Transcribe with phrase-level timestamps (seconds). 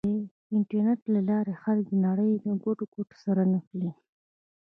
[0.03, 0.03] د
[0.57, 3.91] انټرنېټ له لارې خلک د نړۍ له ګوټ ګوټ سره نښلي.